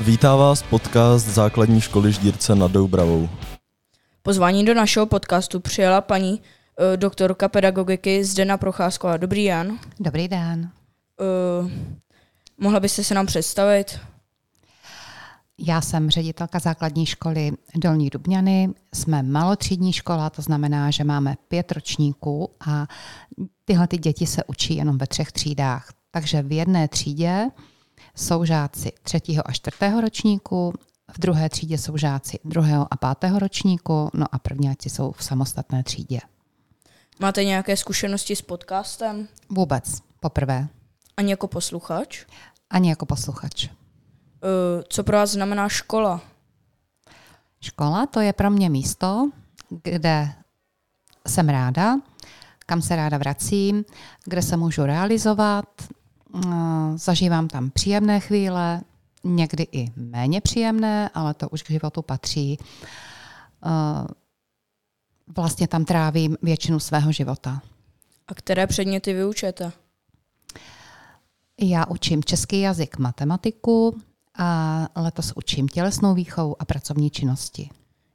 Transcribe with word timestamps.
Vítá 0.00 0.36
vás 0.36 0.62
podcast 0.62 1.26
základní 1.26 1.80
školy 1.80 2.12
Ždírce 2.12 2.54
nad 2.54 2.70
Doubravou. 2.70 3.28
Pozvání 4.22 4.64
do 4.64 4.74
našeho 4.74 5.06
podcastu 5.06 5.60
přijala 5.60 6.00
paní 6.00 6.32
uh, 6.32 6.96
doktorka 6.96 7.48
pedagogiky 7.48 8.24
Zdena 8.24 8.56
Procházková. 8.56 9.16
Dobrý 9.16 9.46
den. 9.46 9.78
Dobrý 10.00 10.28
den. 10.28 10.70
Uh, 11.62 11.70
mohla 12.58 12.80
byste 12.80 13.04
se 13.04 13.14
nám 13.14 13.26
představit? 13.26 13.98
Já 15.58 15.80
jsem 15.80 16.10
ředitelka 16.10 16.58
základní 16.58 17.06
školy 17.06 17.52
Dolní 17.76 18.10
Dubňany. 18.10 18.70
Jsme 18.94 19.22
malotřídní 19.22 19.92
škola, 19.92 20.30
to 20.30 20.42
znamená, 20.42 20.90
že 20.90 21.04
máme 21.04 21.34
pět 21.48 21.72
ročníků 21.72 22.50
a 22.66 22.86
tyhle 23.64 23.86
ty 23.86 23.98
děti 23.98 24.26
se 24.26 24.44
učí 24.46 24.76
jenom 24.76 24.98
ve 24.98 25.06
třech 25.06 25.32
třídách. 25.32 25.92
Takže 26.10 26.42
v 26.42 26.52
jedné 26.52 26.88
třídě 26.88 27.48
jsou 28.16 28.44
žáci 28.44 28.92
třetího 29.02 29.48
a 29.48 29.52
čtvrtého 29.52 30.00
ročníku, 30.00 30.72
v 31.12 31.18
druhé 31.20 31.48
třídě 31.48 31.78
jsou 31.78 31.96
žáci 31.96 32.38
druhého 32.44 32.86
a 32.90 32.96
pátého 32.96 33.38
ročníku, 33.38 34.10
no 34.14 34.26
a 34.32 34.38
prvňáci 34.38 34.90
jsou 34.90 35.12
v 35.12 35.24
samostatné 35.24 35.82
třídě. 35.82 36.20
Máte 37.20 37.44
nějaké 37.44 37.76
zkušenosti 37.76 38.36
s 38.36 38.42
podcastem? 38.42 39.28
Vůbec, 39.48 39.98
poprvé. 40.20 40.68
Ani 41.16 41.30
jako 41.30 41.48
posluchač? 41.48 42.24
Ani 42.70 42.90
jako 42.90 43.06
posluchač. 43.06 43.64
Uh, 43.64 43.70
co 44.88 45.04
pro 45.04 45.16
vás 45.16 45.30
znamená 45.30 45.68
škola? 45.68 46.20
Škola 47.60 48.06
to 48.06 48.20
je 48.20 48.32
pro 48.32 48.50
mě 48.50 48.70
místo, 48.70 49.30
kde 49.82 50.32
jsem 51.28 51.48
ráda, 51.48 51.96
kam 52.66 52.82
se 52.82 52.96
ráda 52.96 53.18
vracím, 53.18 53.84
kde 54.24 54.42
se 54.42 54.56
můžu 54.56 54.82
realizovat, 54.82 55.64
zažívám 56.94 57.48
tam 57.48 57.70
příjemné 57.70 58.20
chvíle, 58.20 58.80
někdy 59.24 59.66
i 59.72 59.92
méně 59.96 60.40
příjemné, 60.40 61.08
ale 61.08 61.34
to 61.34 61.48
už 61.48 61.62
k 61.62 61.70
životu 61.70 62.02
patří. 62.02 62.58
Uh, 63.64 64.06
vlastně 65.36 65.68
tam 65.68 65.84
trávím 65.84 66.36
většinu 66.42 66.80
svého 66.80 67.12
života. 67.12 67.62
A 68.28 68.34
které 68.34 68.66
předměty 68.66 69.12
vyučujete? 69.12 69.72
Já 71.60 71.86
učím 71.86 72.24
český 72.24 72.60
jazyk, 72.60 72.98
matematiku 72.98 74.00
a 74.38 74.88
letos 74.96 75.32
učím 75.36 75.68
tělesnou 75.68 76.14
výchovu 76.14 76.62
a 76.62 76.64
pracovní 76.64 77.10
činnosti. 77.10 77.70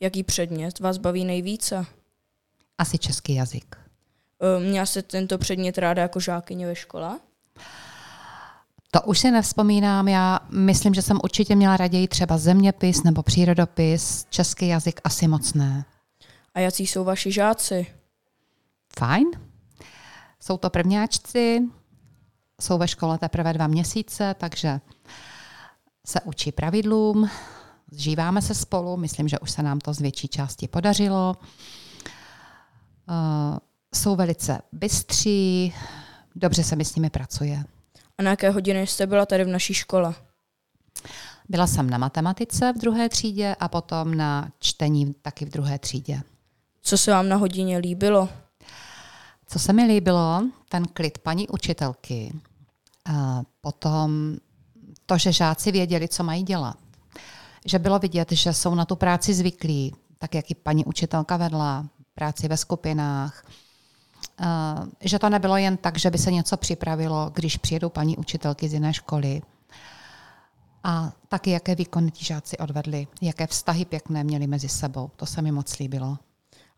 Jaký 0.00 0.22
předmět 0.22 0.80
vás 0.80 0.98
baví 0.98 1.24
nejvíce? 1.24 1.86
Asi 2.78 2.98
český 2.98 3.34
jazyk. 3.34 3.76
Uh, 4.56 4.62
měla 4.62 4.86
jste 4.86 5.02
tento 5.02 5.38
předmět 5.38 5.78
ráda 5.78 6.02
jako 6.02 6.20
žákyně 6.20 6.66
ve 6.66 6.74
škole? 6.74 7.18
To 8.94 9.02
už 9.02 9.18
si 9.18 9.30
nevzpomínám. 9.30 10.08
Já 10.08 10.40
myslím, 10.50 10.94
že 10.94 11.02
jsem 11.02 11.18
určitě 11.24 11.56
měla 11.56 11.76
raději 11.76 12.08
třeba 12.08 12.38
zeměpis 12.38 13.02
nebo 13.02 13.22
přírodopis. 13.22 14.26
Český 14.30 14.68
jazyk 14.68 15.00
asi 15.04 15.28
moc 15.28 15.54
ne. 15.54 15.84
A 16.54 16.60
jaký 16.60 16.86
jsou 16.86 17.04
vaši 17.04 17.32
žáci? 17.32 17.86
Fajn. 18.98 19.26
Jsou 20.40 20.56
to 20.56 20.70
prvňáčci, 20.70 21.62
jsou 22.60 22.78
ve 22.78 22.88
škole 22.88 23.18
teprve 23.18 23.52
dva 23.52 23.66
měsíce, 23.66 24.34
takže 24.38 24.80
se 26.06 26.20
učí 26.20 26.52
pravidlům, 26.52 27.30
zžíváme 27.90 28.42
se 28.42 28.54
spolu, 28.54 28.96
myslím, 28.96 29.28
že 29.28 29.38
už 29.38 29.50
se 29.50 29.62
nám 29.62 29.78
to 29.78 29.94
z 29.94 30.00
větší 30.00 30.28
části 30.28 30.68
podařilo. 30.68 31.36
Uh, 33.08 33.58
jsou 33.94 34.16
velice 34.16 34.60
bystří, 34.72 35.74
dobře 36.36 36.64
se 36.64 36.76
mi 36.76 36.84
s 36.84 36.94
nimi 36.94 37.10
pracuje. 37.10 37.64
A 38.18 38.22
na 38.22 38.30
jaké 38.30 38.50
hodiny 38.50 38.86
jste 38.86 39.06
byla 39.06 39.26
tady 39.26 39.44
v 39.44 39.48
naší 39.48 39.74
škole? 39.74 40.14
Byla 41.48 41.66
jsem 41.66 41.90
na 41.90 41.98
matematice 41.98 42.72
v 42.72 42.78
druhé 42.78 43.08
třídě 43.08 43.56
a 43.60 43.68
potom 43.68 44.14
na 44.14 44.52
čtení 44.58 45.14
taky 45.22 45.44
v 45.44 45.50
druhé 45.50 45.78
třídě. 45.78 46.22
Co 46.82 46.98
se 46.98 47.10
vám 47.10 47.28
na 47.28 47.36
hodině 47.36 47.78
líbilo? 47.78 48.28
Co 49.46 49.58
se 49.58 49.72
mi 49.72 49.84
líbilo, 49.84 50.42
ten 50.68 50.84
klid 50.84 51.18
paní 51.18 51.48
učitelky. 51.48 52.32
A 53.04 53.42
potom 53.60 54.36
to, 55.06 55.18
že 55.18 55.32
žáci 55.32 55.72
věděli, 55.72 56.08
co 56.08 56.24
mají 56.24 56.42
dělat. 56.42 56.76
Že 57.66 57.78
bylo 57.78 57.98
vidět, 57.98 58.32
že 58.32 58.52
jsou 58.52 58.74
na 58.74 58.84
tu 58.84 58.96
práci 58.96 59.34
zvyklí, 59.34 59.94
tak 60.18 60.34
jak 60.34 60.50
i 60.50 60.54
paní 60.54 60.84
učitelka 60.84 61.36
vedla, 61.36 61.86
práci 62.14 62.48
ve 62.48 62.56
skupinách. 62.56 63.44
Uh, 64.42 64.88
že 65.00 65.18
to 65.18 65.28
nebylo 65.28 65.56
jen 65.56 65.76
tak, 65.76 65.98
že 65.98 66.10
by 66.10 66.18
se 66.18 66.32
něco 66.32 66.56
připravilo, 66.56 67.30
když 67.34 67.56
přijedou 67.56 67.88
paní 67.88 68.16
učitelky 68.16 68.68
z 68.68 68.72
jiné 68.72 68.94
školy. 68.94 69.42
A 70.84 71.12
taky, 71.28 71.50
jaké 71.50 71.74
výkony 71.74 72.10
ti 72.10 72.24
žáci 72.24 72.58
odvedli, 72.58 73.06
jaké 73.20 73.46
vztahy 73.46 73.84
pěkné 73.84 74.24
měli 74.24 74.46
mezi 74.46 74.68
sebou. 74.68 75.10
To 75.16 75.26
se 75.26 75.42
mi 75.42 75.52
moc 75.52 75.78
líbilo. 75.78 76.18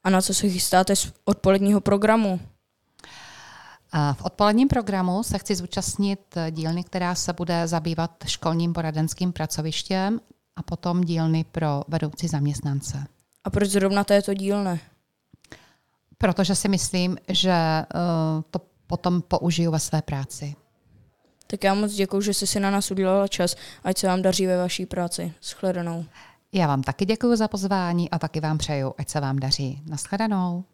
A 0.05 0.11
na 0.11 0.23
co 0.23 0.35
se 0.35 0.49
chystáte 0.49 0.97
z 0.97 1.13
odpoledního 1.25 1.81
programu? 1.81 2.41
V 4.13 4.23
odpoledním 4.23 4.69
programu 4.69 5.23
se 5.23 5.39
chci 5.39 5.55
zúčastnit 5.55 6.35
dílny, 6.51 6.85
která 6.85 7.15
se 7.15 7.33
bude 7.33 7.69
zabývat 7.69 8.11
školním 8.27 8.73
poradenským 8.73 9.33
pracovištěm 9.33 10.21
a 10.57 10.63
potom 10.63 11.01
dílny 11.01 11.45
pro 11.45 11.83
vedoucí 11.89 12.29
zaměstnance. 12.29 13.07
A 13.45 13.51
proč 13.51 13.71
zrovna 13.71 14.05
této 14.05 14.35
dílny? 14.35 14.81
Protože 16.25 16.55
si 16.55 16.69
myslím, 16.69 17.19
že 17.29 17.53
uh, 17.95 18.43
to 18.51 18.61
potom 18.87 19.23
použiju 19.23 19.71
ve 19.71 19.79
své 19.79 20.03
práci. 20.03 20.55
Tak 21.47 21.65
já 21.65 21.75
moc 21.75 21.93
děkuji, 21.93 22.21
že 22.21 22.35
jsi 22.35 22.47
si 22.47 22.61
na 22.61 22.71
nás 22.71 22.91
udělala 22.91 23.29
čas, 23.29 23.57
ať 23.85 23.99
se 23.99 24.07
vám 24.07 24.23
daří 24.23 24.47
ve 24.47 24.57
vaší 24.59 24.87
práci. 24.87 25.33
Shledanou. 25.43 26.05
Já 26.53 26.67
vám 26.67 26.83
taky 26.83 27.05
děkuji 27.05 27.37
za 27.37 27.49
pozvání 27.49 28.11
a 28.11 28.19
taky 28.19 28.41
vám 28.41 28.59
přeju, 28.59 28.95
ať 28.99 29.09
se 29.09 29.21
vám 29.21 29.39
daří. 29.39 29.83
Naschledanou. 29.87 30.65